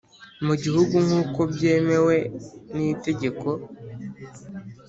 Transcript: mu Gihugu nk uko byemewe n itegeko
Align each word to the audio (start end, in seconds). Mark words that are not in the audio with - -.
mu 0.45 0.53
Gihugu 0.63 0.95
nk 1.05 1.13
uko 1.21 1.39
byemewe 1.51 2.15
n 2.75 2.77
itegeko 2.93 3.47